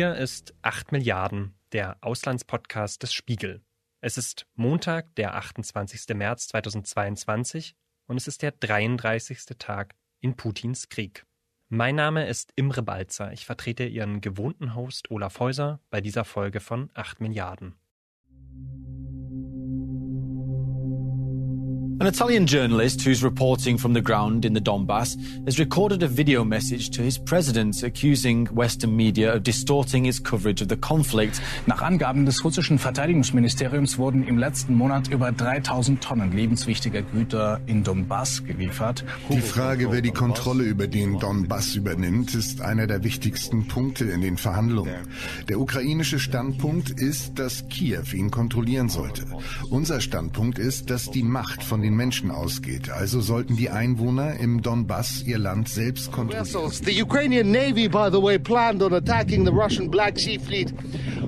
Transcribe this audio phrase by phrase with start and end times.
[0.00, 3.60] Hier ist 8 Milliarden, der Auslandspodcast des Spiegel.
[4.00, 6.16] Es ist Montag, der 28.
[6.16, 7.76] März 2022
[8.06, 9.58] und es ist der 33.
[9.58, 11.26] Tag in Putins Krieg.
[11.68, 13.30] Mein Name ist Imre Balzer.
[13.34, 17.74] Ich vertrete Ihren gewohnten Host Olaf Häuser bei dieser Folge von 8 Milliarden.
[22.00, 26.44] An Italian journalist who's reporting from the ground in the Donbass has recorded a video
[26.44, 31.42] message to his president accusing Western media of distorting its coverage of the conflict.
[31.66, 37.84] Nach Angaben des russischen Verteidigungsministeriums wurden im letzten Monat über 3000 Tonnen lebenswichtiger Güter in
[37.84, 39.04] Donbass geliefert.
[39.28, 44.22] Die Frage, wer die Kontrolle über den Donbass übernimmt, ist einer der wichtigsten Punkte in
[44.22, 45.06] den Verhandlungen.
[45.50, 49.26] Der ukrainische Standpunkt ist, dass Kiew ihn kontrollieren sollte.
[49.68, 52.90] Unser Standpunkt ist, dass die Macht von den den Menschen ausgeht.
[52.90, 56.70] Also sollten die Einwohner im Donbass ihr Land selbst kontrollieren.
[56.84, 60.72] The Ukrainian Navy, by the way, planned on attacking the Russian Black Sea Fleet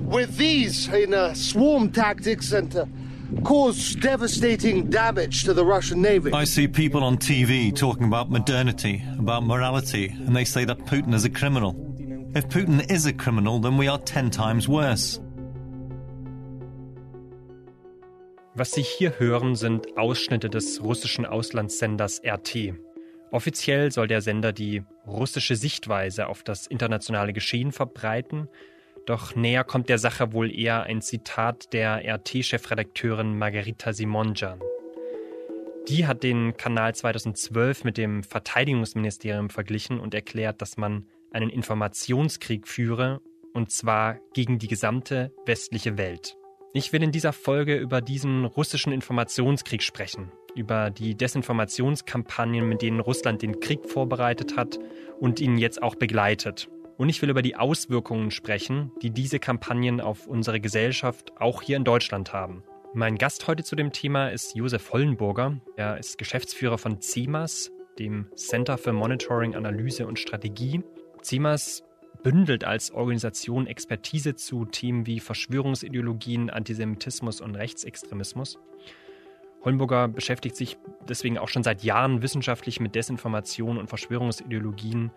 [0.09, 2.85] with these in uh, swarm tactics and uh,
[3.43, 6.31] cause devastating damage to the Russian Navy.
[6.31, 11.13] I see people on TV talking about modernity, about morality, and they say that Putin
[11.13, 11.75] is a criminal.
[12.35, 15.19] If Putin is a criminal, then we are ten times worse.
[18.55, 22.75] Was Sie hier hören, sind Ausschnitte des russischen Auslandssenders RT.
[23.31, 28.47] Offiziell soll der Sender die russische Sichtweise auf das internationale Geschehen verbreiten,
[29.07, 34.61] doch näher kommt der Sache wohl eher ein Zitat der RT-Chefredakteurin Margarita Simonjan.
[35.89, 42.67] Die hat den Kanal 2012 mit dem Verteidigungsministerium verglichen und erklärt, dass man einen Informationskrieg
[42.67, 43.19] führe,
[43.51, 46.37] und zwar gegen die gesamte westliche Welt.
[46.75, 52.99] Ich will in dieser Folge über diesen russischen Informationskrieg sprechen, über die Desinformationskampagnen, mit denen
[52.99, 54.79] Russland den Krieg vorbereitet hat
[55.19, 56.69] und ihn jetzt auch begleitet.
[56.97, 61.77] Und ich will über die Auswirkungen sprechen, die diese Kampagnen auf unsere Gesellschaft auch hier
[61.77, 62.63] in Deutschland haben.
[62.95, 65.61] Mein Gast heute zu dem Thema ist Josef Hollenburger.
[65.75, 70.81] Er ist Geschäftsführer von CEMAS, dem Center für Monitoring, Analyse und Strategie.
[71.21, 71.83] CEMAS
[72.23, 78.57] bündelt als Organisation Expertise zu Themen wie Verschwörungsideologien, Antisemitismus und Rechtsextremismus.
[79.63, 85.11] Hollenburger beschäftigt sich deswegen auch schon seit Jahren wissenschaftlich mit Desinformation und Verschwörungsideologien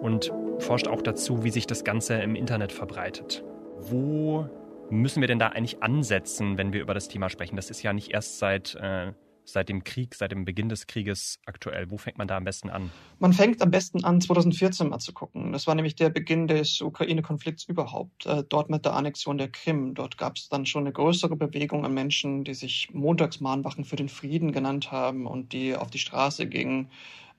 [0.00, 3.42] und forscht auch dazu, wie sich das Ganze im Internet verbreitet.
[3.78, 4.48] Wo
[4.90, 7.56] müssen wir denn da eigentlich ansetzen, wenn wir über das Thema sprechen?
[7.56, 9.12] Das ist ja nicht erst seit äh,
[9.46, 11.90] seit dem Krieg, seit dem Beginn des Krieges aktuell?
[11.90, 12.90] Wo fängt man da am besten an?
[13.18, 15.52] Man fängt am besten an, 2014 mal zu gucken.
[15.52, 18.26] Das war nämlich der Beginn des Ukraine-Konflikts überhaupt.
[18.26, 19.94] Äh, dort mit der Annexion der Krim.
[19.94, 24.08] Dort gab es dann schon eine größere Bewegung an Menschen, die sich Montagsmahnwachen für den
[24.08, 26.90] Frieden genannt haben und die auf die Straße gingen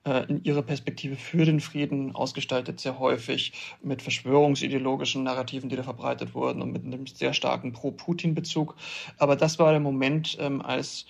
[0.04, 3.52] äh, in ihrer Perspektive für den Frieden ausgestaltet, sehr häufig
[3.82, 8.76] mit verschwörungsideologischen Narrativen, die da verbreitet wurden und mit einem sehr starken Pro-Putin-Bezug.
[9.18, 11.06] Aber das war der Moment, ähm, als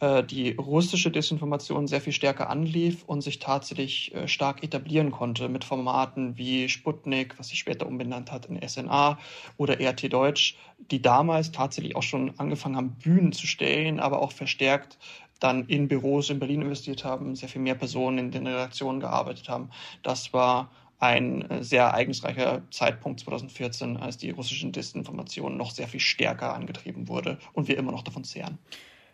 [0.00, 5.48] äh, die russische Desinformation sehr viel stärker anlief und sich tatsächlich äh, stark etablieren konnte
[5.48, 9.18] mit Formaten wie Sputnik, was sich später umbenannt hat in SNA
[9.56, 10.56] oder RT Deutsch,
[10.90, 14.98] die damals tatsächlich auch schon angefangen haben, Bühnen zu stellen, aber auch verstärkt
[15.40, 19.48] dann in Büros in Berlin investiert haben, sehr viel mehr Personen in den Redaktionen gearbeitet
[19.48, 19.70] haben.
[20.02, 26.00] Das war ein äh, sehr ereignisreicher Zeitpunkt 2014, als die russische Desinformation noch sehr viel
[26.00, 28.58] stärker angetrieben wurde und wir immer noch davon zehren.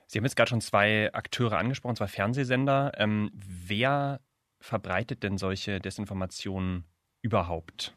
[0.06, 2.92] Sie haben jetzt gerade schon zwei Akteure angesprochen, zwei Fernsehsender.
[2.96, 4.20] Ähm, wer
[4.60, 6.84] verbreitet denn solche Desinformationen
[7.22, 7.94] überhaupt?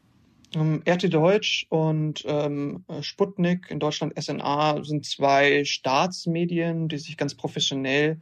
[0.54, 7.16] Um, ähm, RT Deutsch und ähm, Sputnik, in Deutschland SNA, sind zwei Staatsmedien, die sich
[7.16, 8.20] ganz professionell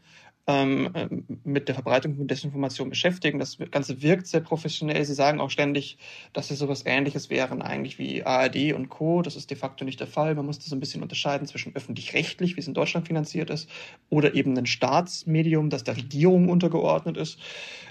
[0.49, 3.41] mit der Verbreitung von Desinformation beschäftigen.
[3.41, 5.05] Das Ganze wirkt sehr professionell.
[5.05, 5.99] Sie sagen auch ständig,
[6.33, 9.23] dass sie sowas Ähnliches wären eigentlich wie ARD und Co.
[9.23, 10.37] Das ist de facto nicht der Fall.
[10.37, 13.69] Man muss das ein bisschen unterscheiden zwischen öffentlich-rechtlich, wie es in Deutschland finanziert ist,
[14.09, 17.41] oder eben ein Staatsmedium, das der Regierung untergeordnet ist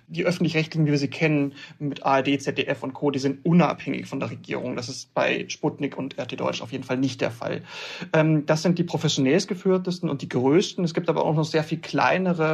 [0.08, 4.20] die öffentlich-rechtlichen, wie wir sie kennen, mit ARD, ZDF und Co., die sind unabhängig von
[4.20, 4.76] der Regierung.
[4.76, 7.64] Das ist bei Sputnik und RT Deutsch auf jeden Fall nicht der Fall.
[8.14, 10.84] Ähm, das sind die professionellst geführtesten und die größten.
[10.84, 12.45] Es gibt aber auch noch sehr viel kleinere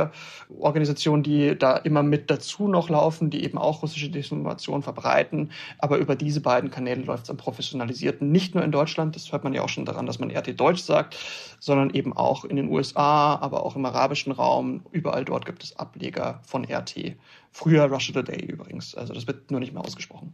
[0.60, 5.52] Organisationen, die da immer mit dazu noch laufen, die eben auch russische Desinformation verbreiten.
[5.78, 8.32] Aber über diese beiden Kanäle läuft es am professionalisierten.
[8.32, 10.82] Nicht nur in Deutschland, das hört man ja auch schon daran, dass man RT Deutsch
[10.82, 11.18] sagt,
[11.60, 14.86] sondern eben auch in den USA, aber auch im arabischen Raum.
[14.92, 17.16] Überall dort gibt es Ableger von RT.
[17.52, 18.96] Früher Russia Today übrigens.
[18.96, 20.34] Also das wird nur nicht mehr ausgesprochen.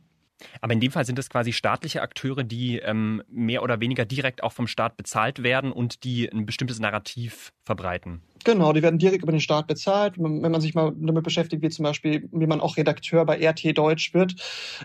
[0.62, 4.44] Aber in dem Fall sind es quasi staatliche Akteure, die ähm, mehr oder weniger direkt
[4.44, 8.21] auch vom Staat bezahlt werden und die ein bestimmtes Narrativ verbreiten.
[8.47, 10.13] Genau, die werden direkt über den Staat bezahlt.
[10.17, 13.77] Wenn man sich mal damit beschäftigt, wie zum Beispiel, wie man auch Redakteur bei RT
[13.77, 14.35] Deutsch wird,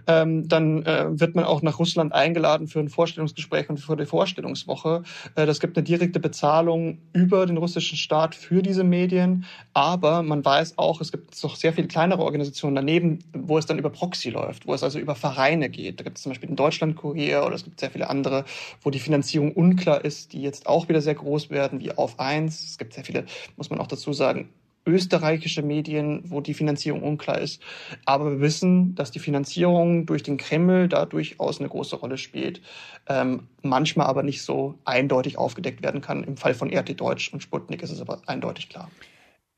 [0.08, 4.04] ähm, dann äh, wird man auch nach Russland eingeladen für ein Vorstellungsgespräch und für die
[4.04, 5.04] Vorstellungswoche.
[5.36, 9.44] Äh, das gibt eine direkte Bezahlung über den russischen Staat für diese Medien.
[9.74, 13.78] Aber man weiß auch, es gibt noch sehr viele kleinere Organisationen daneben, wo es dann
[13.78, 16.00] über Proxy läuft, wo es also über Vereine geht.
[16.00, 18.44] Da gibt es zum Beispiel den Deutschland-Kurier oder es gibt sehr viele andere,
[18.80, 22.64] wo die Finanzierung unklar ist, die jetzt auch wieder sehr groß werden, wie auf eins.
[22.64, 23.24] Es gibt sehr viele
[23.56, 24.48] muss man auch dazu sagen,
[24.86, 27.62] österreichische Medien, wo die Finanzierung unklar ist.
[28.04, 32.60] Aber wir wissen, dass die Finanzierung durch den Kreml da durchaus eine große Rolle spielt,
[33.08, 36.24] ähm, manchmal aber nicht so eindeutig aufgedeckt werden kann.
[36.24, 38.90] Im Fall von RT Deutsch und Sputnik ist es aber eindeutig klar.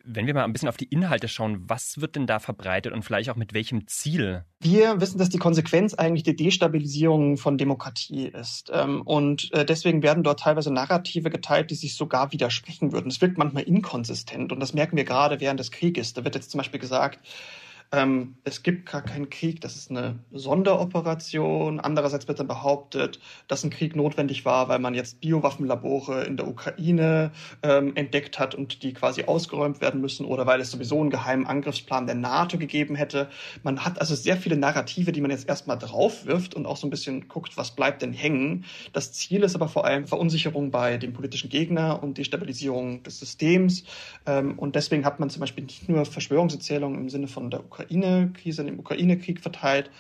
[0.07, 3.03] Wenn wir mal ein bisschen auf die Inhalte schauen, was wird denn da verbreitet und
[3.03, 4.45] vielleicht auch mit welchem Ziel?
[4.61, 8.71] Wir wissen, dass die Konsequenz eigentlich die Destabilisierung von Demokratie ist.
[8.73, 13.09] Ähm, und äh, deswegen werden dort teilweise Narrative geteilt, die sich sogar widersprechen würden.
[13.09, 16.13] Es wirkt manchmal inkonsistent und das merken wir gerade während des Krieges.
[16.13, 17.21] Da wird jetzt zum Beispiel gesagt,
[17.93, 21.81] ähm, es gibt gar keinen Krieg, das ist eine Sonderoperation.
[21.81, 26.49] Andererseits wird dann behauptet, dass ein Krieg notwendig war, weil man jetzt Biowaffenlabore in der
[26.49, 27.31] Ukraine
[27.63, 31.47] ähm, entdeckt hat und die quasi ausgeräumt werden müssen oder weil es sowieso einen geheimen
[31.47, 33.29] Angriffsplan der NATO gegeben hätte.
[33.63, 36.91] Man hat also sehr viele Narrative, die man jetzt erstmal draufwirft und auch so ein
[36.91, 38.65] bisschen guckt, was bleibt denn hängen.
[38.93, 43.85] Das Ziel ist aber vor allem Verunsicherung bei dem politischen Gegner und Destabilisierung des Systems.
[44.27, 47.74] Ähm, und deswegen hat man zum Beispiel nicht nur Verschwörungserzählungen im Sinne von der Ukraine,
[47.75, 49.91] Ukraine-Krise, dem Ukraine-Krieg verteilt,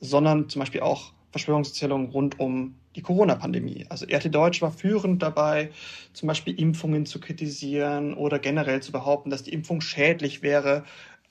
[0.00, 3.86] sondern zum Beispiel auch Verschwörungserzählungen rund um die Corona-Pandemie.
[3.88, 5.70] Also RT Deutsch war führend dabei,
[6.12, 10.84] zum Beispiel Impfungen zu kritisieren oder generell zu behaupten, dass die Impfung schädlich wäre,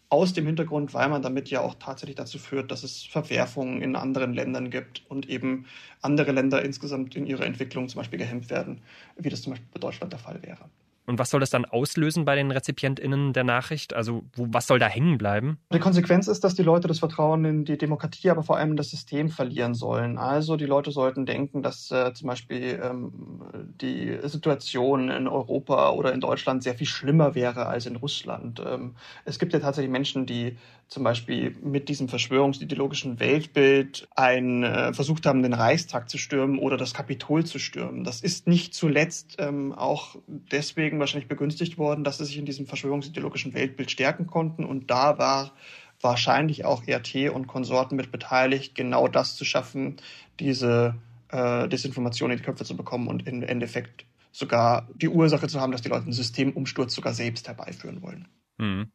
[0.09, 3.95] aus dem Hintergrund, weil man damit ja auch tatsächlich dazu führt, dass es Verwerfungen in
[3.95, 5.68] anderen Ländern gibt und eben
[6.01, 8.81] andere Länder insgesamt in ihrer Entwicklung zum Beispiel gehemmt werden,
[9.15, 10.69] wie das zum Beispiel bei Deutschland der Fall wäre.
[11.06, 13.94] Und was soll das dann auslösen bei den RezipientInnen der Nachricht?
[13.94, 15.57] Also, wo, was soll da hängen bleiben?
[15.74, 18.92] Die Konsequenz ist, dass die Leute das Vertrauen in die Demokratie, aber vor allem das
[18.92, 20.18] System verlieren sollen.
[20.18, 23.44] Also, die Leute sollten denken, dass äh, zum Beispiel ähm,
[23.81, 28.62] die Situation in Europa oder in Deutschland sehr viel schlimmer wäre als in Russland.
[28.65, 28.95] Ähm,
[29.25, 30.57] es gibt ja tatsächlich Menschen, die
[30.92, 36.76] zum Beispiel mit diesem verschwörungsideologischen Weltbild ein, äh, versucht haben, den Reichstag zu stürmen oder
[36.76, 38.04] das Kapitol zu stürmen.
[38.04, 42.68] Das ist nicht zuletzt ähm, auch deswegen wahrscheinlich begünstigt worden, dass sie sich in diesem
[42.68, 44.66] verschwörungsideologischen Weltbild stärken konnten.
[44.66, 45.54] Und da war
[46.02, 49.96] wahrscheinlich auch RT und Konsorten mit beteiligt, genau das zu schaffen,
[50.42, 50.96] diese
[51.30, 55.72] äh, Desinformation in die Köpfe zu bekommen und im Endeffekt sogar die Ursache zu haben,
[55.72, 58.28] dass die Leute einen Systemumsturz sogar selbst herbeiführen wollen.
[58.60, 58.92] Hm.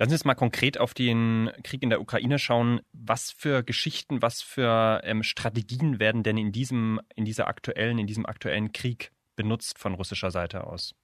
[0.00, 2.80] Lassen Sie uns mal konkret auf den Krieg in der Ukraine schauen.
[2.94, 8.06] Was für Geschichten, was für ähm, Strategien werden denn in diesem, in dieser aktuellen, in
[8.06, 10.94] diesem aktuellen Krieg benutzt von russischer Seite aus?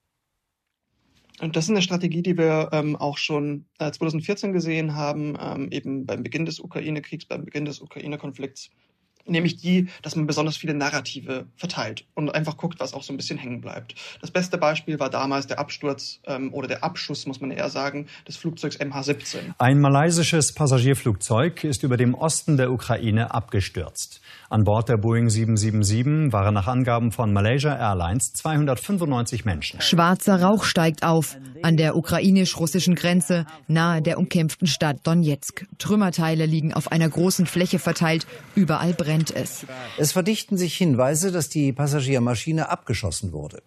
[1.41, 5.69] Und das ist eine Strategie, die wir ähm, auch schon äh, 2014 gesehen haben, ähm,
[5.71, 8.71] eben beim Beginn des Ukraine-Kriegs, beim Beginn des Ukraine-Konflikts
[9.29, 13.17] nämlich die, dass man besonders viele Narrative verteilt und einfach guckt, was auch so ein
[13.17, 13.95] bisschen hängen bleibt.
[14.21, 18.07] Das beste Beispiel war damals der Absturz ähm, oder der Abschuss, muss man eher sagen,
[18.27, 19.55] des Flugzeugs MH17.
[19.59, 24.21] Ein malaysisches Passagierflugzeug ist über dem Osten der Ukraine abgestürzt.
[24.49, 29.81] An Bord der Boeing 777 waren nach Angaben von Malaysia Airlines 295 Menschen.
[29.81, 35.67] Schwarzer Rauch steigt auf an der ukrainisch-russischen Grenze nahe der umkämpften Stadt Donetsk.
[35.79, 39.67] Trümmerteile liegen auf einer großen Fläche verteilt, überall brennt es.
[39.99, 43.63] Es verdichten sich Hinweise, dass die Passagiermaschine abgeschossen wurde.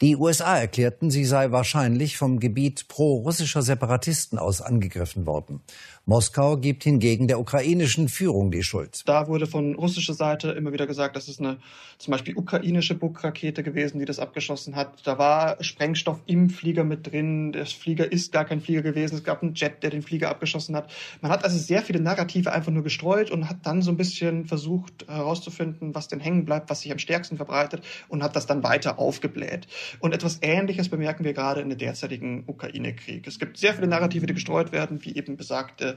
[0.00, 5.62] Die USA erklärten, sie sei wahrscheinlich vom Gebiet pro-russischer Separatisten aus angegriffen worden.
[6.04, 9.02] Moskau gibt hingegen der ukrainischen Führung die Schuld.
[9.06, 11.58] Da wurde von russischer Seite immer wieder gesagt, dass es eine
[11.98, 15.06] zum Beispiel ukrainische Buk-Rakete gewesen, die das abgeschossen hat.
[15.06, 17.52] Da war Sprengstoff im Flieger mit drin.
[17.52, 19.14] Der Flieger ist gar kein Flieger gewesen.
[19.14, 20.90] Es gab einen Jet, der den Flieger abgeschossen hat.
[21.20, 24.46] Man hat also sehr viele Narrative einfach nur gestreut und hat dann so ein bisschen
[24.46, 28.64] versucht herauszufinden, was denn hängen bleibt, was sich am stärksten verbreitet und hat das dann
[28.64, 29.68] weiter aufgebläht.
[30.00, 33.24] Und etwas Ähnliches bemerken wir gerade in der derzeitigen Ukraine-Krieg.
[33.28, 35.91] Es gibt sehr viele Narrative, die gestreut werden, wie eben besagte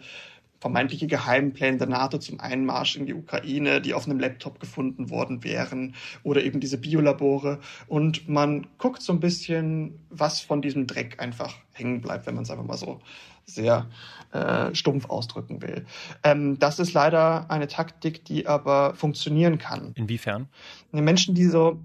[0.60, 5.44] vermeintliche Geheimpläne der NATO zum Einmarsch in die Ukraine, die auf einem Laptop gefunden worden
[5.44, 7.60] wären, oder eben diese Biolabore.
[7.88, 12.46] Und man guckt so ein bisschen, was von diesem Dreck einfach hängen bleibt, wenn man
[12.46, 13.00] es einfach mal so
[13.46, 13.88] sehr
[14.32, 15.86] äh, stumpf ausdrücken will.
[16.24, 19.92] Ähm, das ist leider eine Taktik, die aber funktionieren kann.
[19.94, 20.48] Inwiefern?
[20.92, 21.80] Menschen, die so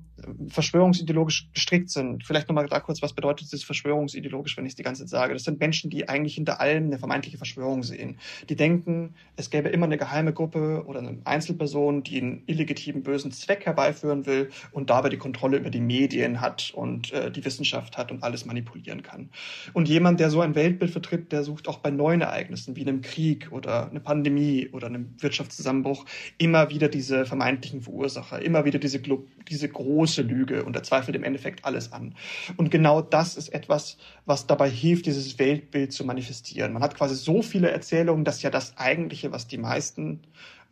[0.49, 2.25] verschwörungsideologisch gestrickt sind.
[2.25, 5.35] Vielleicht nochmal da kurz, was bedeutet das verschwörungsideologisch, wenn ich es die ganze Zeit sage?
[5.35, 8.19] Das sind Menschen, die eigentlich hinter allem eine vermeintliche Verschwörung sehen.
[8.49, 13.33] Die denken, es gäbe immer eine geheime Gruppe oder eine Einzelperson, die einen illegitimen bösen
[13.33, 17.97] Zweck herbeiführen will und dabei die Kontrolle über die Medien hat und äh, die Wissenschaft
[17.97, 19.31] hat und alles manipulieren kann.
[19.73, 23.01] Und jemand, der so ein Weltbild vertritt, der sucht auch bei neuen Ereignissen wie einem
[23.01, 26.05] Krieg oder einer Pandemie oder einem Wirtschaftszusammenbruch
[26.39, 29.01] immer wieder diese vermeintlichen Verursacher, immer wieder diese,
[29.49, 32.15] diese großen große Lüge und er zweifelt im Endeffekt alles an.
[32.57, 36.73] Und genau das ist etwas, was dabei hilft, dieses Weltbild zu manifestieren.
[36.73, 40.21] Man hat quasi so viele Erzählungen, dass ja das Eigentliche, was die meisten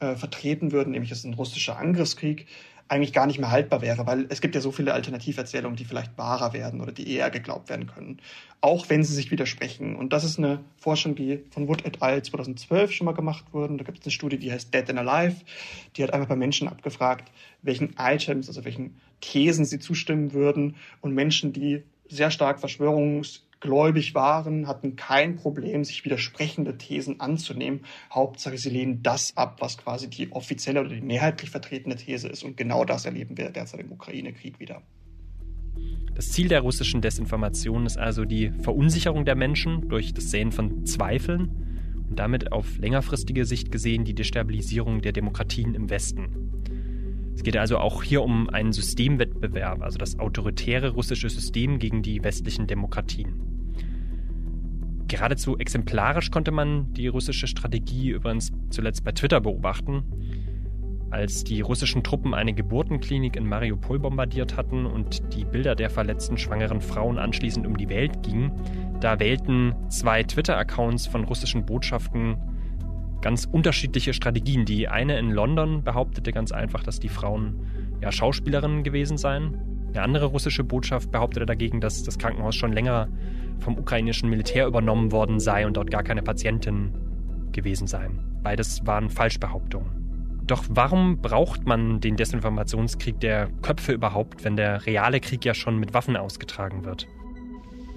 [0.00, 2.47] äh, vertreten würden, nämlich es ist ein russischer Angriffskrieg,
[2.88, 6.16] eigentlich gar nicht mehr haltbar wäre, weil es gibt ja so viele Alternativerzählungen, die vielleicht
[6.16, 8.18] wahrer werden oder die eher geglaubt werden können,
[8.62, 9.95] auch wenn sie sich widersprechen.
[9.95, 12.23] Und das ist eine Forschung, die von Wood et al.
[12.23, 13.76] 2012 schon mal gemacht wurde.
[13.76, 15.37] Da gibt es eine Studie, die heißt Dead and Alive.
[15.97, 17.30] Die hat einfach bei Menschen abgefragt,
[17.62, 20.77] welchen Items, also welchen Thesen sie zustimmen würden.
[21.01, 27.81] Und Menschen, die sehr stark Verschwörungs gläubig waren, hatten kein Problem, sich widersprechende Thesen anzunehmen.
[28.13, 32.45] Hauptsache, sie lehnen das ab, was quasi die offizielle oder die mehrheitlich vertretene These ist.
[32.45, 34.83] Und genau das erleben wir derzeit im Ukraine-Krieg wieder.
[36.15, 40.85] Das Ziel der russischen Desinformation ist also die Verunsicherung der Menschen durch das Säen von
[40.85, 46.49] Zweifeln und damit auf längerfristige Sicht gesehen die Destabilisierung der Demokratien im Westen.
[47.38, 52.25] Es geht also auch hier um einen Systemwettbewerb, also das autoritäre russische System gegen die
[52.25, 53.33] westlichen Demokratien.
[55.07, 60.02] Geradezu exemplarisch konnte man die russische Strategie übrigens zuletzt bei Twitter beobachten,
[61.11, 66.38] als die russischen Truppen eine Geburtenklinik in Mariupol bombardiert hatten und die Bilder der verletzten
[66.38, 68.50] schwangeren Frauen anschließend um die Welt gingen,
[68.99, 72.37] da wählten zwei Twitter-Accounts von russischen Botschaften
[73.21, 74.65] ganz unterschiedliche Strategien.
[74.65, 77.67] Die eine in London behauptete ganz einfach, dass die Frauen
[78.01, 79.59] ja Schauspielerinnen gewesen seien.
[79.91, 83.09] Eine andere russische Botschaft behauptete dagegen, dass das Krankenhaus schon länger
[83.59, 86.93] vom ukrainischen Militär übernommen worden sei und dort gar keine Patientin
[87.53, 88.41] gewesen seien.
[88.43, 89.99] Beides waren Falschbehauptungen.
[90.47, 95.79] Doch warum braucht man den Desinformationskrieg der Köpfe überhaupt, wenn der reale Krieg ja schon
[95.79, 97.07] mit Waffen ausgetragen wird?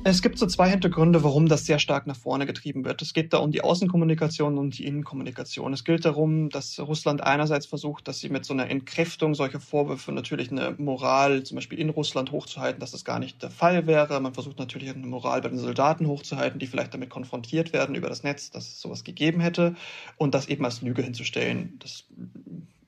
[0.04, 3.04] Es gibt so zwei Hintergründe, warum das sehr stark nach vorne getrieben wird.
[3.04, 5.74] Es geht da um die Außenkommunikation und die Innenkommunikation.
[5.74, 10.12] Es gilt darum, dass Russland einerseits versucht, dass sie mit so einer Entkräftung solcher Vorwürfe
[10.12, 14.20] natürlich eine Moral zum Beispiel in Russland hochzuhalten, dass das gar nicht der Fall wäre.
[14.20, 18.10] Man versucht natürlich eine Moral bei den Soldaten hochzuhalten, die vielleicht damit konfrontiert werden über
[18.10, 19.76] das Netz, dass es sowas gegeben hätte
[20.18, 21.78] und das eben als Lüge hinzustellen.
[21.78, 22.06] Das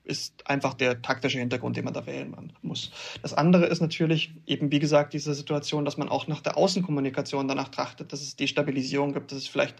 [0.05, 2.91] ist einfach der taktische Hintergrund, den man da wählen muss.
[3.21, 7.47] Das andere ist natürlich eben, wie gesagt, diese Situation, dass man auch nach der Außenkommunikation
[7.47, 9.75] danach trachtet, dass es Destabilisierung gibt, dass es vielleicht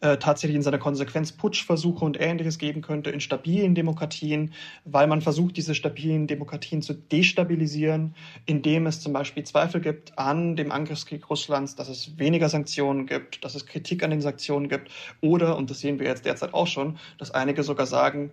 [0.00, 4.52] äh, tatsächlich in seiner Konsequenz Putschversuche und Ähnliches geben könnte in stabilen Demokratien,
[4.84, 10.56] weil man versucht, diese stabilen Demokratien zu destabilisieren, indem es zum Beispiel Zweifel gibt an
[10.56, 14.90] dem Angriffskrieg Russlands, dass es weniger Sanktionen gibt, dass es Kritik an den Sanktionen gibt
[15.22, 18.30] oder, und das sehen wir jetzt derzeit auch schon, dass einige sogar sagen,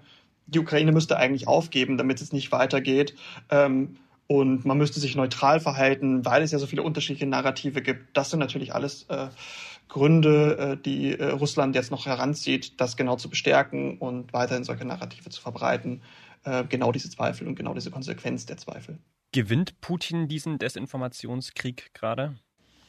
[0.54, 3.16] die Ukraine müsste eigentlich aufgeben, damit es nicht weitergeht.
[3.50, 8.16] Ähm, und man müsste sich neutral verhalten, weil es ja so viele unterschiedliche Narrative gibt.
[8.16, 9.28] Das sind natürlich alles äh,
[9.90, 14.86] Gründe, äh, die äh, Russland jetzt noch heranzieht, das genau zu bestärken und weiterhin solche
[14.86, 16.02] Narrative zu verbreiten.
[16.46, 19.00] Äh, genau diese Zweifel und genau diese Konsequenz der Zweifel.
[19.34, 22.36] Gewinnt Putin diesen Desinformationskrieg gerade?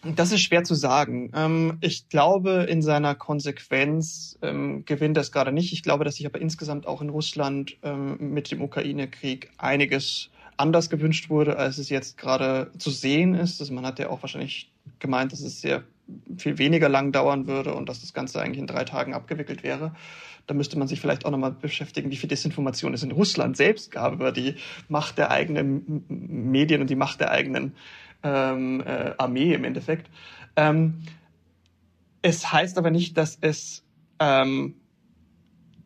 [0.04, 1.30] Das ist schwer zu sagen.
[1.34, 5.72] Ähm, ich glaube, in seiner Konsequenz ähm, gewinnt das gerade nicht.
[5.72, 10.90] Ich glaube, dass sich aber insgesamt auch in Russland ähm, mit dem Ukraine-Krieg einiges anders
[10.90, 13.60] gewünscht wurde, als es jetzt gerade zu sehen ist.
[13.60, 15.84] Also man hat ja auch wahrscheinlich gemeint, dass es sehr
[16.36, 19.94] viel weniger lang dauern würde und dass das Ganze eigentlich in drei Tagen abgewickelt wäre.
[20.48, 23.92] Da müsste man sich vielleicht auch nochmal beschäftigen, wie viel Desinformation es in Russland selbst
[23.92, 24.56] gab über die
[24.88, 27.74] Macht der eigenen Medien und die Macht der eigenen
[28.22, 30.10] ähm, äh, Armee im Endeffekt.
[30.56, 31.02] Ähm,
[32.22, 33.84] es heißt aber nicht, dass es,
[34.20, 34.76] ähm,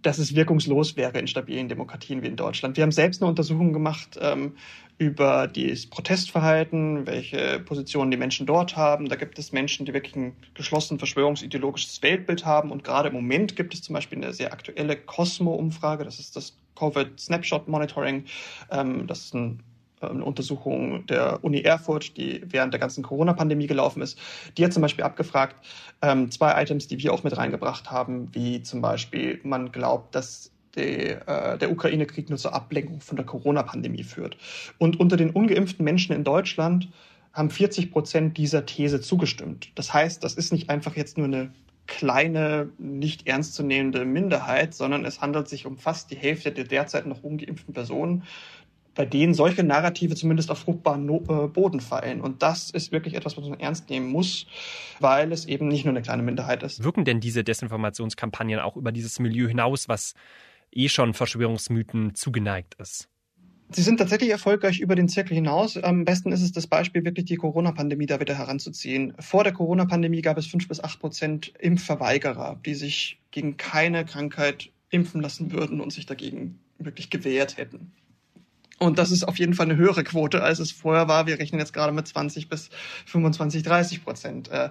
[0.02, 2.76] dass es wirkungslos wäre in stabilen Demokratien wie in Deutschland.
[2.76, 4.54] Wir haben selbst eine Untersuchung gemacht ähm,
[4.98, 9.08] über das Protestverhalten, welche Positionen die Menschen dort haben.
[9.08, 12.70] Da gibt es Menschen, die wirklich ein geschlossen verschwörungsideologisches Weltbild haben.
[12.70, 16.04] Und gerade im Moment gibt es zum Beispiel eine sehr aktuelle Cosmo-Umfrage.
[16.04, 18.24] Das ist das Covid Snapshot Monitoring.
[18.70, 19.62] Ähm, das ist ein
[20.00, 24.18] eine Untersuchung der Uni Erfurt, die während der ganzen Corona-Pandemie gelaufen ist.
[24.56, 25.56] Die hat zum Beispiel abgefragt,
[26.02, 30.50] ähm, zwei Items, die wir auch mit reingebracht haben, wie zum Beispiel, man glaubt, dass
[30.76, 34.36] die, äh, der Ukraine-Krieg nur zur Ablenkung von der Corona-Pandemie führt.
[34.78, 36.88] Und unter den ungeimpften Menschen in Deutschland
[37.32, 39.70] haben 40 Prozent dieser These zugestimmt.
[39.74, 41.50] Das heißt, das ist nicht einfach jetzt nur eine
[41.86, 47.22] kleine, nicht ernstzunehmende Minderheit, sondern es handelt sich um fast die Hälfte der derzeit noch
[47.22, 48.24] ungeimpften Personen,
[48.96, 52.20] bei denen solche Narrative zumindest auf fruchtbaren no äh, Boden fallen.
[52.20, 54.46] Und das ist wirklich etwas, was man ernst nehmen muss,
[54.98, 56.82] weil es eben nicht nur eine kleine Minderheit ist.
[56.82, 60.14] Wirken denn diese Desinformationskampagnen auch über dieses Milieu hinaus, was
[60.72, 63.08] eh schon Verschwörungsmythen zugeneigt ist?
[63.70, 65.76] Sie sind tatsächlich erfolgreich über den Zirkel hinaus.
[65.76, 69.12] Am besten ist es das Beispiel, wirklich die Corona-Pandemie da wieder heranzuziehen.
[69.18, 74.70] Vor der Corona-Pandemie gab es fünf bis acht Prozent Impfverweigerer, die sich gegen keine Krankheit
[74.90, 77.92] impfen lassen würden und sich dagegen wirklich gewehrt hätten.
[78.78, 81.26] Und das ist auf jeden Fall eine höhere Quote, als es vorher war.
[81.26, 82.68] Wir rechnen jetzt gerade mit 20 bis
[83.06, 84.50] 25, 30 Prozent.
[84.50, 84.70] Äh,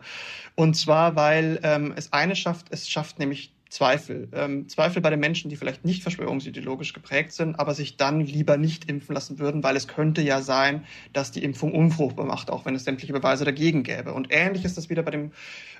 [0.53, 4.29] und zwar, weil ähm, es eine schafft, es schafft nämlich Zweifel.
[4.31, 8.57] Ähm, Zweifel bei den Menschen, die vielleicht nicht verschwörungsideologisch geprägt sind, aber sich dann lieber
[8.57, 12.65] nicht impfen lassen würden, weil es könnte ja sein, dass die Impfung unfruchtbar macht, auch
[12.65, 14.13] wenn es sämtliche Beweise dagegen gäbe.
[14.13, 15.31] Und ähnlich ist das wieder bei dem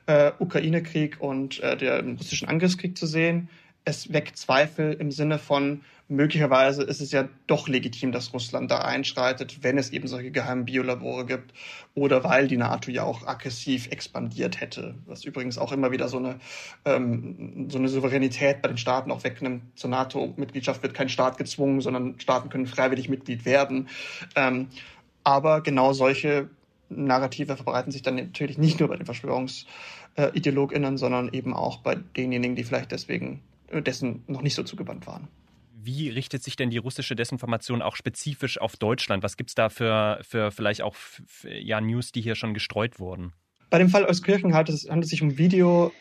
[0.07, 3.49] äh, Ukraine-Krieg und äh, dem russischen Angriffskrieg zu sehen.
[3.85, 8.79] Es weckt Zweifel im Sinne von, möglicherweise ist es ja doch legitim, dass Russland da
[8.79, 11.53] einschreitet, wenn es eben solche geheimen Biolabore gibt
[11.95, 16.17] oder weil die NATO ja auch aggressiv expandiert hätte, was übrigens auch immer wieder so
[16.17, 16.39] eine,
[16.85, 19.63] ähm, so eine Souveränität bei den Staaten auch wegnimmt.
[19.75, 23.89] Zur NATO-Mitgliedschaft wird kein Staat gezwungen, sondern Staaten können freiwillig Mitglied werden.
[24.35, 24.67] Ähm,
[25.23, 26.49] aber genau solche
[26.89, 32.55] Narrative verbreiten sich dann natürlich nicht nur bei den VerschwörungsideologInnen, sondern eben auch bei denjenigen,
[32.55, 35.27] die vielleicht deswegen dessen noch nicht so zugewandt waren
[35.84, 39.22] Wie richtet sich denn die russische Desinformation auch spezifisch auf Deutschland?
[39.22, 43.00] Was gibt es da für, für vielleicht auch für, ja, News, die hier schon gestreut
[43.00, 43.32] wurden?
[43.70, 45.92] Bei dem Fall Euskirchen handelt es, handelt es sich um Video.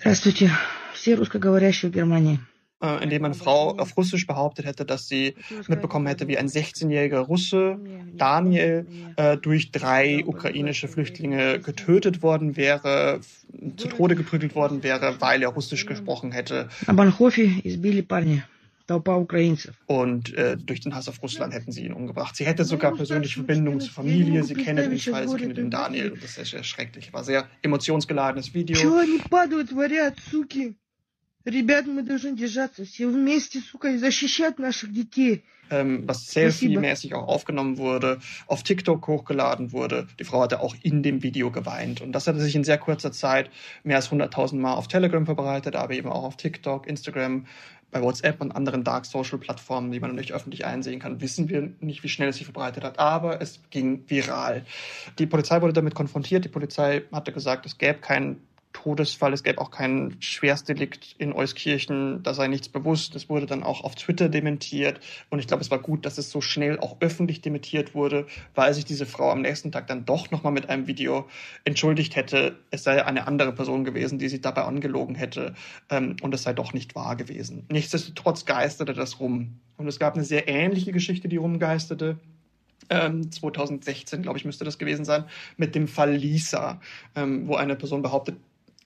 [0.00, 0.50] Здравствуйте,
[0.94, 2.38] все русскоговорящие в Германии
[2.82, 5.34] äh, in dem eine Frau auf Russisch behauptet hätte, dass sie
[5.68, 7.78] mitbekommen hätte, wie ein 16-jähriger Russe,
[8.14, 8.86] Daniel,
[9.16, 13.20] äh, durch drei ukrainische Flüchtlinge getötet worden wäre,
[13.76, 16.68] zu Tode geprügelt worden wäre, weil er Russisch gesprochen hätte.
[19.86, 22.36] Und äh, durch den Hass auf Russland hätten sie ihn umgebracht.
[22.36, 24.42] Sie hätte sogar persönliche Verbindungen zur Familie.
[24.42, 26.12] Sie kennen den Fall, sie kennen den Daniel.
[26.12, 27.12] Und das ist sehr schrecklich.
[27.12, 28.76] War sehr emotionsgeladenes Video.
[31.44, 35.42] Ребят, мы должны держаться все вместе, сука, и защищать наших детей.
[35.70, 40.06] Ähm, was Selfie-mäßig auch aufgenommen wurde, auf TikTok hochgeladen wurde.
[40.20, 42.00] Die Frau hatte auch in dem Video geweint.
[42.00, 43.50] Und das hatte sich in sehr kurzer Zeit
[43.82, 47.46] mehr als 100.000 Mal auf Telegram verbreitet, aber eben auch auf TikTok, Instagram,
[47.91, 51.69] bei WhatsApp und anderen Dark Social Plattformen, die man nicht öffentlich einsehen kann, wissen wir
[51.79, 54.65] nicht, wie schnell es sich verbreitet hat, aber es ging viral.
[55.19, 56.45] Die Polizei wurde damit konfrontiert.
[56.45, 58.41] Die Polizei hatte gesagt, es gäbe keinen
[58.77, 59.33] Todesfall.
[59.33, 62.21] Es gäbe auch kein Schwerstdelikt in Euskirchen.
[62.21, 63.15] Da sei nichts bewusst.
[63.15, 64.99] Es wurde dann auch auf Twitter dementiert.
[65.29, 68.73] Und ich glaube, es war gut, dass es so schnell auch öffentlich dementiert wurde, weil
[68.75, 71.27] sich diese Frau am nächsten Tag dann doch nochmal mit einem Video
[71.65, 72.59] entschuldigt hätte.
[72.69, 75.55] Es sei eine andere Person gewesen, die sich dabei angelogen hätte.
[75.89, 77.65] Ähm, und es sei doch nicht wahr gewesen.
[77.71, 79.59] Nichtsdestotrotz geisterte das rum.
[79.77, 82.19] Und es gab eine sehr ähnliche Geschichte, die rumgeisterte.
[82.89, 85.25] 2016, ähm, glaube ich, müsste das gewesen sein,
[85.57, 86.79] mit dem Fall Lisa,
[87.15, 88.37] ähm, wo eine Person behauptet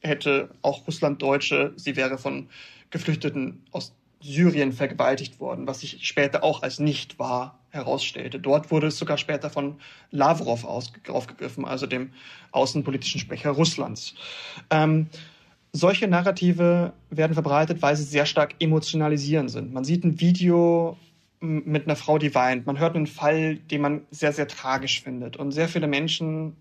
[0.02, 2.50] hätte auch Russlanddeutsche, sie wäre von
[2.90, 8.40] Geflüchteten aus Syrien vergewaltigt worden, was sich später auch als nicht wahr herausstellte.
[8.40, 9.78] Dort wurde es sogar später von
[10.12, 12.12] Lavrov aufgegriffen, also dem
[12.52, 14.14] außenpolitischen Sprecher Russlands.
[14.70, 15.08] Ähm,
[15.74, 19.74] solche Narrative werden verbreitet, weil sie sehr stark emotionalisierend sind.
[19.74, 20.98] Man sieht ein Video
[21.40, 22.68] mit einer Frau, die weint.
[22.68, 25.38] Man hört einen Fall, den man sehr, sehr tragisch findet.
[25.38, 26.56] Und sehr viele Menschen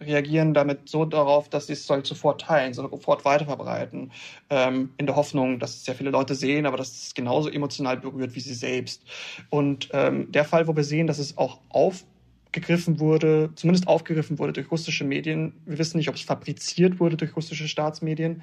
[0.00, 4.12] reagieren damit so darauf, dass sie es soll sofort teilen, sofort weiterverbreiten,
[4.50, 7.96] ähm, in der Hoffnung, dass es sehr viele Leute sehen, aber dass es genauso emotional
[7.96, 9.02] berührt wie sie selbst.
[9.50, 14.52] Und ähm, der Fall, wo wir sehen, dass es auch aufgegriffen wurde, zumindest aufgegriffen wurde
[14.52, 18.42] durch russische Medien, wir wissen nicht, ob es fabriziert wurde durch russische Staatsmedien,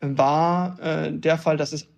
[0.00, 1.88] war äh, der Fall, dass es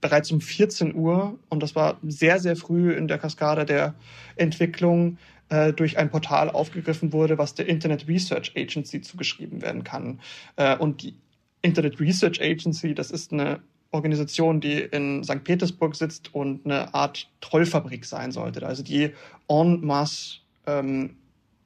[0.00, 3.94] bereits um 14 Uhr, und das war sehr, sehr früh in der Kaskade der
[4.36, 5.16] Entwicklung,
[5.52, 10.18] äh, durch ein Portal aufgegriffen wurde, was der Internet Research Agency zugeschrieben werden kann.
[10.56, 11.14] Äh, und die
[11.60, 13.60] Internet Research Agency, das ist eine
[13.90, 15.44] Organisation, die in St.
[15.44, 19.10] Petersburg sitzt und eine Art Trollfabrik sein sollte, also die
[19.46, 21.16] en masse ähm,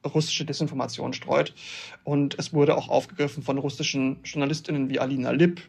[0.05, 1.53] russische Desinformation streut.
[2.03, 5.61] Und es wurde auch aufgegriffen von russischen Journalistinnen wie Alina Lipp,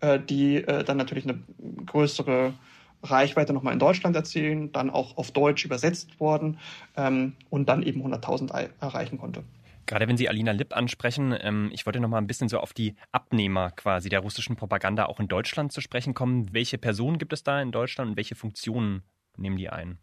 [0.00, 1.42] äh, die äh, dann natürlich eine
[1.84, 2.54] größere
[3.02, 6.58] Reichweite nochmal in Deutschland erzielen, dann auch auf Deutsch übersetzt worden
[6.96, 9.44] ähm, und dann eben 100.000 erreichen konnte.
[9.86, 12.72] Gerade wenn Sie Alina Lipp ansprechen, ähm, ich wollte noch mal ein bisschen so auf
[12.72, 16.52] die Abnehmer quasi der russischen Propaganda auch in Deutschland zu sprechen kommen.
[16.52, 19.02] Welche Personen gibt es da in Deutschland und welche Funktionen
[19.36, 19.98] nehmen die ein?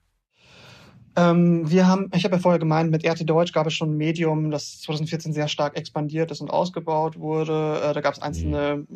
[1.16, 3.98] Ähm, wir haben, ich habe ja vorher gemeint, mit RT Deutsch gab es schon ein
[3.98, 7.82] Medium, das 2014 sehr stark expandiert ist und ausgebaut wurde.
[7.84, 8.88] Äh, da gab es einzelne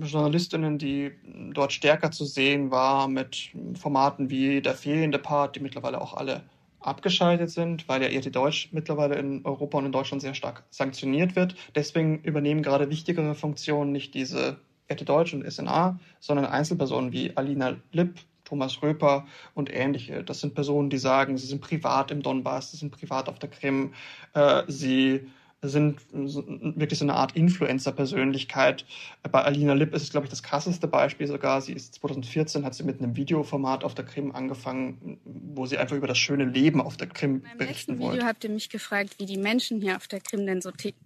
[0.00, 1.12] Journalistinnen, die
[1.54, 6.42] dort stärker zu sehen war mit Formaten wie Der fehlende Part, die mittlerweile auch alle
[6.80, 11.36] abgeschaltet sind, weil ja RT Deutsch mittlerweile in Europa und in Deutschland sehr stark sanktioniert
[11.36, 11.54] wird.
[11.74, 14.58] Deswegen übernehmen gerade wichtigere Funktionen nicht diese
[14.90, 18.16] RT Deutsch und SNA, sondern Einzelpersonen wie Alina Lipp,
[18.52, 20.22] Thomas Röper und ähnliche.
[20.22, 23.48] Das sind Personen, die sagen, sie sind privat im Donbass, sie sind privat auf der
[23.48, 23.94] Krim,
[24.34, 25.26] äh, sie
[25.62, 28.84] sind wirklich so eine Art Influencer-Persönlichkeit.
[29.30, 31.62] Bei Alina Lipp ist es, glaube ich, das krasseste Beispiel sogar.
[31.62, 35.96] Sie ist 2014, hat sie mit einem Videoformat auf der Krim angefangen, wo sie einfach
[35.96, 38.18] über das schöne Leben auf der Krim Beim berichten letzten wollte.
[38.18, 41.00] Video habt ihr mich gefragt, wie die Menschen hier auf der Krim denn so ticken.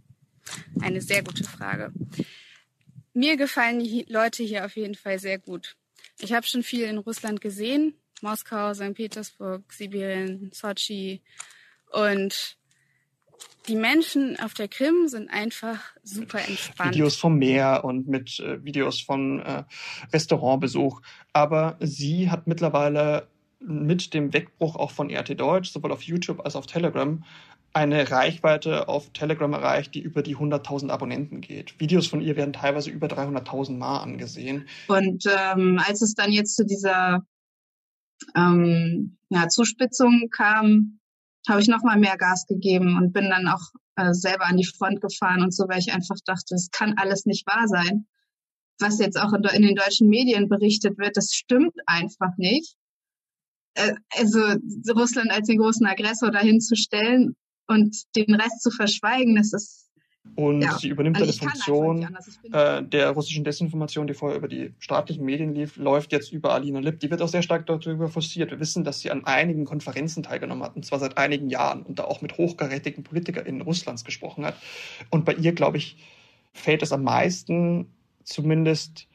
[0.80, 1.92] Eine sehr gute Frage.
[3.12, 5.76] Mir gefallen die Leute hier auf jeden Fall sehr gut.
[6.20, 7.94] Ich habe schon viel in Russland gesehen.
[8.22, 8.94] Moskau, St.
[8.94, 11.22] Petersburg, Sibirien, Sochi.
[11.92, 12.56] Und
[13.68, 16.94] die Menschen auf der Krim sind einfach super entspannt.
[16.94, 19.64] Videos vom Meer und mit äh, Videos von äh,
[20.12, 21.02] Restaurantbesuch.
[21.32, 23.28] Aber sie hat mittlerweile
[23.60, 27.22] mit dem Wegbruch auch von RT Deutsch, sowohl auf YouTube als auch auf Telegram,
[27.76, 31.78] eine Reichweite auf Telegram erreicht, die über die 100.000 Abonnenten geht.
[31.78, 34.66] Videos von ihr werden teilweise über 300.000 Mal angesehen.
[34.88, 37.20] Und ähm, als es dann jetzt zu dieser
[38.34, 41.00] ähm, ja, Zuspitzung kam,
[41.46, 43.60] habe ich nochmal mehr Gas gegeben und bin dann auch
[43.96, 47.26] äh, selber an die Front gefahren und so, weil ich einfach dachte, es kann alles
[47.26, 48.06] nicht wahr sein.
[48.80, 52.74] Was jetzt auch in, in den deutschen Medien berichtet wird, das stimmt einfach nicht.
[53.74, 54.40] Äh, also
[54.94, 57.36] Russland als den großen Aggressor dahin zu stellen
[57.68, 59.86] und den Rest zu verschweigen, das ist
[60.34, 62.16] Und Ja, sie übernimmt also eine Funktion
[62.52, 66.80] äh, der russischen Desinformation, die vorher über die staatlichen Medien lief, läuft jetzt über Alina
[66.80, 67.00] Lipp.
[67.00, 68.50] Die wird auch sehr stark darüber forciert.
[68.50, 71.98] Wir wissen, dass sie an einigen Konferenzen teilgenommen hat, und zwar seit einigen Jahren, und
[71.98, 74.56] da auch mit hochkarätigen PolitikerInnen Russlands gesprochen hat.
[75.10, 75.96] Und bei ihr, glaube ich,
[76.52, 77.86] fällt es am meisten
[78.24, 79.06] zumindest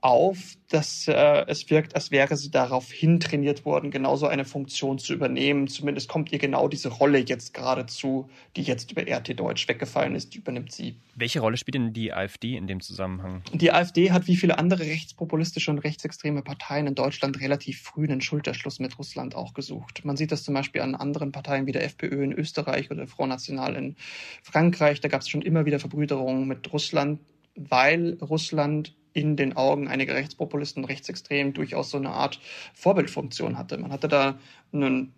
[0.00, 5.12] auf, dass äh, es wirkt, als wäre sie darauf hintrainiert worden, genauso eine Funktion zu
[5.12, 5.66] übernehmen.
[5.66, 10.14] Zumindest kommt ihr genau diese Rolle jetzt gerade zu, die jetzt über RT Deutsch weggefallen
[10.14, 10.96] ist, die übernimmt sie.
[11.16, 13.42] Welche Rolle spielt denn die AfD in dem Zusammenhang?
[13.52, 18.20] Die AfD hat wie viele andere rechtspopulistische und rechtsextreme Parteien in Deutschland relativ früh einen
[18.20, 20.04] Schulterschluss mit Russland auch gesucht.
[20.04, 23.30] Man sieht das zum Beispiel an anderen Parteien wie der FPÖ in Österreich oder Front
[23.30, 23.96] National in
[24.42, 25.00] Frankreich.
[25.00, 27.20] Da gab es schon immer wieder Verbrüderungen mit Russland,
[27.56, 32.40] weil Russland in den Augen einiger Rechtspopulisten und Rechtsextremen durchaus so eine Art
[32.74, 33.78] Vorbildfunktion hatte.
[33.78, 34.38] Man hatte da
[34.72, 35.12] einen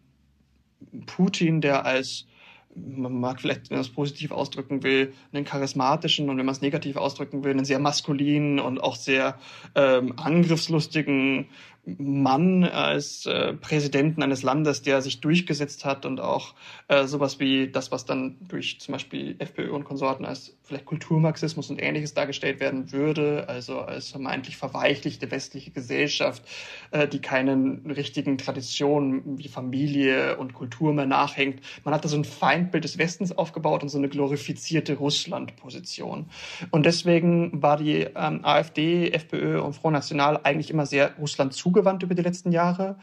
[1.06, 2.26] Putin, der als
[2.74, 6.60] man mag vielleicht, wenn man es positiv ausdrücken will, einen charismatischen und wenn man es
[6.60, 9.38] negativ ausdrücken will, einen sehr maskulinen und auch sehr
[9.74, 11.48] ähm, angriffslustigen
[11.84, 16.54] Mann als äh, Präsidenten eines Landes, der sich durchgesetzt hat und auch
[16.88, 21.68] äh, sowas wie das, was dann durch zum Beispiel FPÖ und Konsorten als vielleicht Kulturmarxismus
[21.68, 26.44] und ähnliches dargestellt werden würde, also als vermeintlich verweichlichte westliche Gesellschaft,
[26.92, 31.61] äh, die keinen richtigen Traditionen wie Familie und Kultur mehr nachhängt.
[31.85, 36.30] Man hat da so ein Feindbild des Westens aufgebaut und so eine glorifizierte Russland-Position.
[36.70, 42.04] Und deswegen war die ähm, AfD, FPÖ und Front National eigentlich immer sehr Russland zugewandt
[42.04, 42.96] über die letzten Jahre.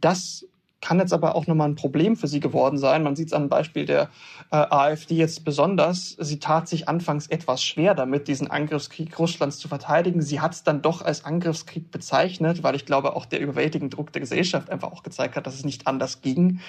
[0.00, 0.46] Das
[0.80, 3.02] kann jetzt aber auch nochmal ein Problem für sie geworden sein.
[3.02, 4.10] Man sieht es am Beispiel der
[4.50, 6.16] äh, AfD jetzt besonders.
[6.18, 10.22] Sie tat sich anfangs etwas schwer damit, diesen Angriffskrieg Russlands zu verteidigen.
[10.22, 14.12] Sie hat es dann doch als Angriffskrieg bezeichnet, weil ich glaube, auch der überwältigende Druck
[14.12, 16.60] der Gesellschaft einfach auch gezeigt hat, dass es nicht anders ging.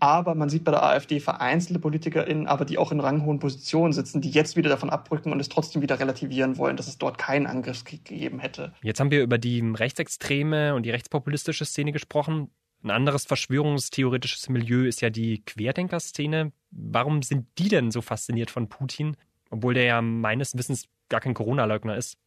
[0.00, 4.20] Aber man sieht bei der AfD vereinzelte PolitikerInnen, aber die auch in ranghohen Positionen sitzen,
[4.20, 7.46] die jetzt wieder davon abrücken und es trotzdem wieder relativieren wollen, dass es dort keinen
[7.46, 8.72] Angriffskrieg gegeben hätte.
[8.82, 12.48] Jetzt haben wir über die rechtsextreme und die rechtspopulistische Szene gesprochen.
[12.82, 16.52] Ein anderes verschwörungstheoretisches Milieu ist ja die Querdenker-Szene.
[16.70, 19.16] Warum sind die denn so fasziniert von Putin,
[19.50, 22.18] obwohl der ja meines Wissens gar kein Corona-Leugner ist?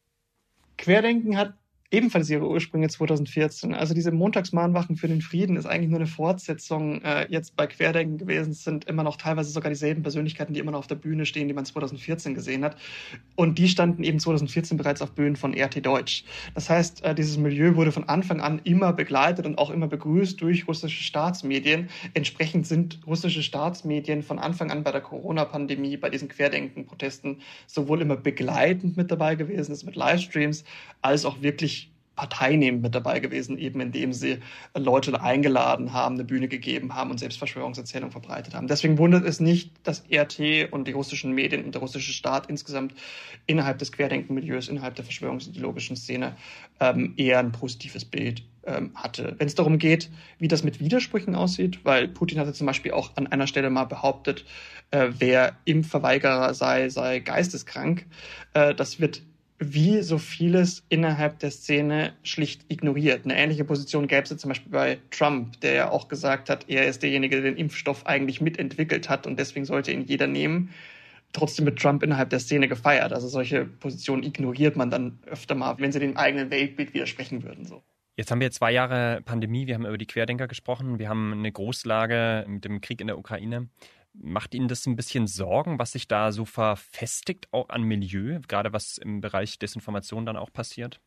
[0.78, 1.54] Querdenken hat
[1.90, 3.74] ebenfalls ihre Ursprünge 2014.
[3.74, 8.18] Also diese Montagsmahnwachen für den Frieden ist eigentlich nur eine Fortsetzung äh, jetzt bei Querdenken
[8.18, 8.52] gewesen.
[8.52, 11.48] Es sind immer noch teilweise sogar dieselben Persönlichkeiten, die immer noch auf der Bühne stehen,
[11.48, 12.76] die man 2014 gesehen hat.
[13.36, 16.24] Und die standen eben 2014 bereits auf Bühnen von RT Deutsch.
[16.54, 20.40] Das heißt, äh, dieses Milieu wurde von Anfang an immer begleitet und auch immer begrüßt
[20.40, 21.88] durch russische Staatsmedien.
[22.14, 28.16] Entsprechend sind russische Staatsmedien von Anfang an bei der Corona-Pandemie, bei diesen Querdenken-Protesten sowohl immer
[28.16, 30.64] begleitend mit dabei gewesen, ist mit Livestreams,
[31.02, 31.75] als auch wirklich
[32.16, 34.38] parteinehmend mit dabei gewesen, eben indem sie
[34.74, 38.66] Leute eingeladen haben, eine Bühne gegeben haben und selbst Verschwörungserzählungen verbreitet haben.
[38.66, 42.94] Deswegen wundert es nicht, dass RT und die russischen Medien und der russische Staat insgesamt
[43.46, 46.36] innerhalb des Querdenkenmilieus, innerhalb der verschwörungsideologischen Szene
[46.80, 49.34] ähm, eher ein positives Bild ähm, hatte.
[49.38, 53.16] Wenn es darum geht, wie das mit Widersprüchen aussieht, weil Putin hatte zum Beispiel auch
[53.16, 54.44] an einer Stelle mal behauptet,
[54.90, 58.06] äh, wer Impfverweigerer sei, sei geisteskrank.
[58.54, 59.22] Äh, das wird
[59.58, 63.24] wie so vieles innerhalb der Szene schlicht ignoriert.
[63.24, 66.86] Eine ähnliche Position gäbe es zum Beispiel bei Trump, der ja auch gesagt hat, er
[66.86, 70.70] ist derjenige, der den Impfstoff eigentlich mitentwickelt hat und deswegen sollte ihn jeder nehmen.
[71.32, 73.12] Trotzdem wird Trump innerhalb der Szene gefeiert.
[73.12, 77.64] Also solche Positionen ignoriert man dann öfter mal, wenn sie dem eigenen Weltbild widersprechen würden.
[77.64, 77.82] So.
[78.16, 81.52] Jetzt haben wir zwei Jahre Pandemie, wir haben über die Querdenker gesprochen, wir haben eine
[81.52, 83.68] Großlage mit dem Krieg in der Ukraine.
[84.18, 88.72] Macht Ihnen das ein bisschen Sorgen, was sich da so verfestigt, auch an Milieu, gerade
[88.72, 91.00] was im Bereich Desinformation dann auch passiert?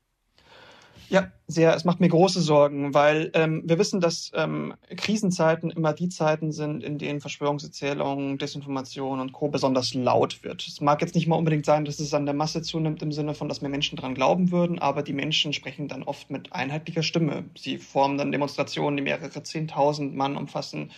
[1.08, 1.74] Ja, sehr.
[1.76, 6.52] Es macht mir große Sorgen, weil ähm, wir wissen, dass ähm, Krisenzeiten immer die Zeiten
[6.52, 9.48] sind, in denen Verschwörungserzählungen, Desinformation und Co.
[9.48, 10.68] besonders laut wird.
[10.68, 13.34] Es mag jetzt nicht mal unbedingt sein, dass es an der Masse zunimmt im Sinne
[13.34, 17.04] von, dass mehr Menschen dran glauben würden, aber die Menschen sprechen dann oft mit einheitlicher
[17.04, 17.46] Stimme.
[17.58, 20.92] Sie formen dann Demonstrationen, die mehrere Zehntausend Mann umfassen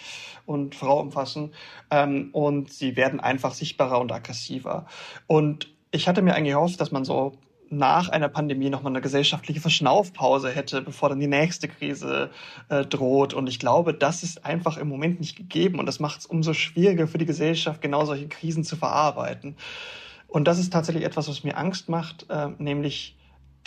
[0.45, 1.51] und Frau umfassen
[1.89, 4.87] ähm, und sie werden einfach sichtbarer und aggressiver.
[5.27, 7.33] Und ich hatte mir eigentlich gehofft, dass man so
[7.71, 12.29] nach einer Pandemie nochmal eine gesellschaftliche Verschnaufpause hätte, bevor dann die nächste Krise
[12.69, 13.33] äh, droht.
[13.33, 15.79] Und ich glaube, das ist einfach im Moment nicht gegeben.
[15.79, 19.55] Und das macht es umso schwieriger für die Gesellschaft, genau solche Krisen zu verarbeiten.
[20.27, 23.15] Und das ist tatsächlich etwas, was mir Angst macht, äh, nämlich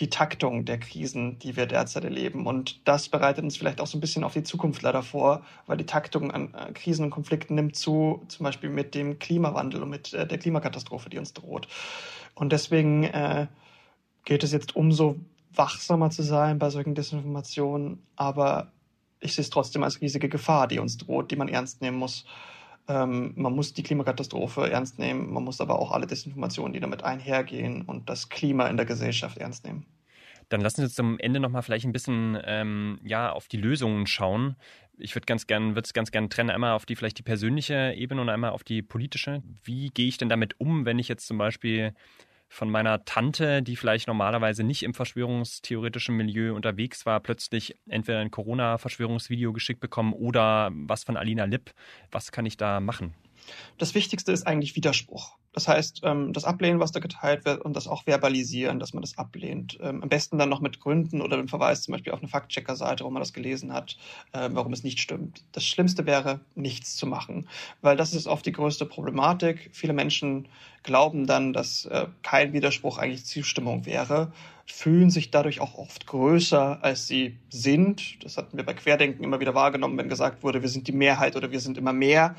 [0.01, 2.47] die Taktung der Krisen, die wir derzeit erleben.
[2.47, 5.77] Und das bereitet uns vielleicht auch so ein bisschen auf die Zukunft leider vor, weil
[5.77, 9.91] die Taktung an äh, Krisen und Konflikten nimmt zu, zum Beispiel mit dem Klimawandel und
[9.91, 11.69] mit äh, der Klimakatastrophe, die uns droht.
[12.35, 13.47] Und deswegen äh,
[14.25, 15.17] gilt es jetzt umso
[15.53, 18.73] wachsamer zu sein bei solchen Desinformationen, aber
[19.21, 22.25] ich sehe es trotzdem als riesige Gefahr, die uns droht, die man ernst nehmen muss.
[22.89, 27.03] Ähm, man muss die Klimakatastrophe ernst nehmen, man muss aber auch alle Desinformationen, die damit
[27.03, 29.87] einhergehen und das Klima in der Gesellschaft ernst nehmen.
[30.51, 34.07] Dann lassen Sie uns zum Ende nochmal vielleicht ein bisschen ähm, ja, auf die Lösungen
[34.07, 34.57] schauen.
[34.99, 37.95] Ich würde ganz gern, würde es ganz gern trennen, einmal auf die vielleicht die persönliche
[37.97, 39.43] Ebene und einmal auf die politische.
[39.63, 41.95] Wie gehe ich denn damit um, wenn ich jetzt zum Beispiel
[42.49, 48.31] von meiner Tante, die vielleicht normalerweise nicht im verschwörungstheoretischen Milieu unterwegs war, plötzlich entweder ein
[48.31, 51.73] Corona-Verschwörungsvideo geschickt bekommen oder was von Alina Lipp.
[52.11, 53.15] Was kann ich da machen?
[53.79, 55.37] Das Wichtigste ist eigentlich Widerspruch.
[55.55, 59.03] Das heißt, ähm, das Ablehnen, was da geteilt wird und das auch verbalisieren, dass man
[59.03, 59.79] das ablehnt.
[59.81, 63.05] Ähm, am besten dann noch mit Gründen oder dem Verweis zum Beispiel auf eine Faktchecker-Seite,
[63.05, 63.97] wo man das gelesen hat,
[64.33, 65.45] äh, warum es nicht stimmt.
[65.53, 67.49] Das Schlimmste wäre, nichts zu machen,
[67.83, 69.71] weil das ist oft die größte Problematik.
[69.73, 70.49] Viele Menschen
[70.83, 74.33] glauben dann, dass äh, kein Widerspruch eigentlich Zustimmung wäre,
[74.67, 78.25] fühlen sich dadurch auch oft größer, als sie sind.
[78.25, 81.37] Das hatten wir bei Querdenken immer wieder wahrgenommen, wenn gesagt wurde, wir sind die Mehrheit
[81.37, 82.35] oder wir sind immer mehr.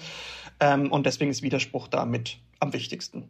[0.60, 3.30] Ähm, und deswegen ist Widerspruch damit am wichtigsten.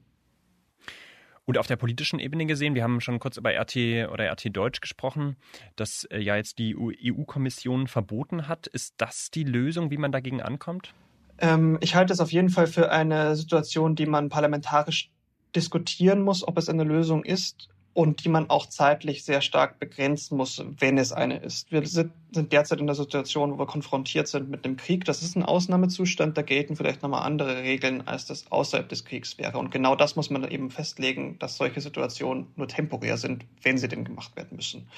[1.46, 3.76] Und auf der politischen Ebene gesehen, wir haben schon kurz über RT
[4.12, 5.36] oder RT Deutsch gesprochen,
[5.76, 8.66] dass äh, ja jetzt die EU-Kommission verboten hat.
[8.68, 10.94] Ist das die Lösung, wie man dagegen ankommt?
[11.38, 15.12] Ähm, ich halte es auf jeden Fall für eine Situation, die man parlamentarisch
[15.56, 20.36] diskutieren muss, ob es eine Lösung ist und die man auch zeitlich sehr stark begrenzen
[20.36, 21.72] muss, wenn es eine ist.
[21.72, 25.06] Wir sind, derzeit in der Situation, wo wir konfrontiert sind mit einem Krieg.
[25.06, 29.38] Das ist ein Ausnahmezustand, da gelten vielleicht nochmal andere Regeln, als das außerhalb des Kriegs
[29.38, 29.58] wäre.
[29.58, 33.88] Und genau das muss man eben festlegen, dass solche Situationen nur temporär sind, wenn sie
[33.88, 34.90] denn gemacht werden müssen.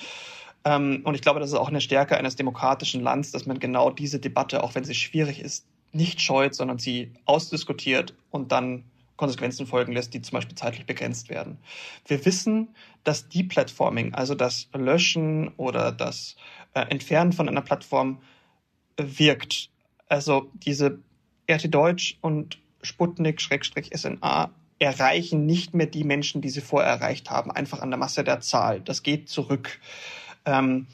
[0.65, 3.91] Ähm, und ich glaube, das ist auch eine Stärke eines demokratischen Landes, dass man genau
[3.91, 8.85] diese Debatte, auch wenn sie schwierig ist, nicht scheut, sondern sie ausdiskutiert und dann
[9.17, 11.57] Konsequenzen folgen lässt, die zum Beispiel zeitlich begrenzt werden.
[12.05, 12.69] Wir wissen,
[13.03, 16.35] dass Deplatforming, also das Löschen oder das
[16.73, 18.21] äh, Entfernen von einer Plattform
[18.97, 19.69] wirkt.
[20.07, 20.99] Also diese
[21.49, 27.81] RT Deutsch und Sputnik-SNA erreichen nicht mehr die Menschen, die sie vorher erreicht haben, einfach
[27.81, 28.81] an der Masse der Zahl.
[28.81, 29.79] Das geht zurück.
[30.45, 30.87] Ähm,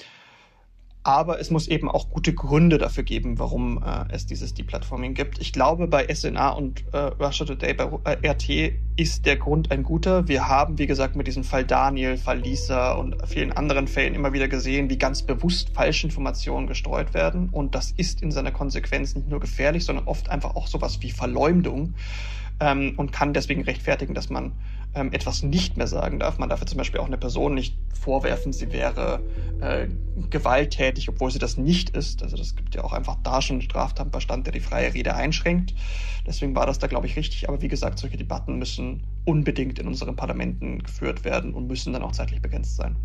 [1.04, 5.39] aber es muss eben auch gute Gründe dafür geben, warum äh, es dieses Deplatforming gibt.
[5.39, 9.84] Ich glaube, bei SNA und äh, Russia Today, bei äh, RT ist der Grund ein
[9.84, 10.30] guter.
[10.30, 14.32] Wir haben, wie gesagt, mit diesem Fall Daniel, Fall Lisa und vielen anderen Fällen immer
[14.32, 17.50] wieder gesehen, wie ganz bewusst falsche Informationen gestreut werden.
[17.50, 21.12] Und das ist in seiner Konsequenz nicht nur gefährlich, sondern oft einfach auch sowas wie
[21.12, 21.96] Verleumdung
[22.62, 24.54] ähm, und kann deswegen rechtfertigen, dass man
[24.95, 26.38] ähm, etwas nicht mehr sagen darf.
[26.38, 29.21] Man darf ja zum Beispiel auch eine Person nicht vorwerfen, sie wäre
[29.62, 29.88] äh,
[30.29, 32.21] gewalttätig, obwohl sie das nicht ist.
[32.21, 35.73] Also das gibt ja auch einfach da schon einen Straftatbestand, der die freie Rede einschränkt.
[36.27, 37.49] Deswegen war das da, glaube ich, richtig.
[37.49, 42.03] Aber wie gesagt, solche Debatten müssen unbedingt in unseren Parlamenten geführt werden und müssen dann
[42.03, 42.95] auch zeitlich begrenzt sein.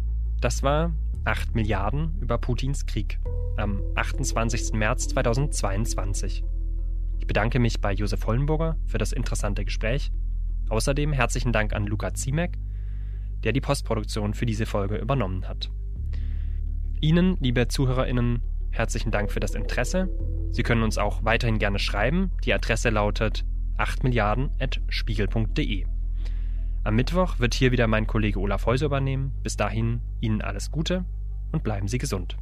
[0.41, 0.93] Das war
[1.25, 3.19] 8 Milliarden über Putins Krieg
[3.57, 4.73] am 28.
[4.75, 6.45] März 2022.
[7.19, 10.13] Ich bedanke mich bei Josef Hollenburger für das interessante Gespräch.
[10.69, 12.59] Außerdem herzlichen Dank an Luca Ziemek,
[13.45, 15.71] der die Postproduktion für diese Folge übernommen hat.
[17.01, 20.09] Ihnen, liebe ZuhörerInnen, herzlichen Dank für das Interesse.
[20.51, 22.33] Sie können uns auch weiterhin gerne schreiben.
[22.45, 23.47] Die Adresse lautet
[23.79, 25.87] 8milliarden.spiegel.de.
[26.85, 29.33] Am Mittwoch wird hier wieder mein Kollege Olaf Häuser übernehmen.
[29.43, 31.07] Bis dahin Ihnen alles Gute
[31.53, 32.37] und bleiben Sie gesund.